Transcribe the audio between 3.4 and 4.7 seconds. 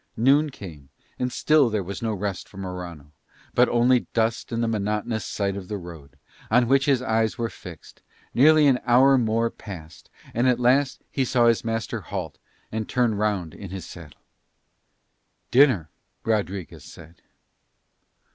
but only dust and the